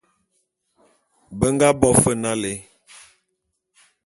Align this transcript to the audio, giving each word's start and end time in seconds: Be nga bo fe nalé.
Be 1.37 1.47
nga 1.53 1.67
bo 1.79 1.89
fe 2.01 2.11
nalé. 2.21 2.53